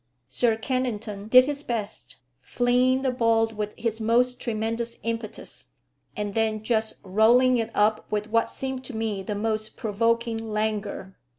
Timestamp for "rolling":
7.03-7.57